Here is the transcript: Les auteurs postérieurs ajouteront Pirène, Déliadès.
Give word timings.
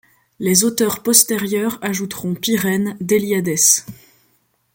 Les 0.39 0.63
auteurs 0.63 1.03
postérieurs 1.03 1.77
ajouteront 1.83 2.33
Pirène, 2.33 2.97
Déliadès. 3.01 3.85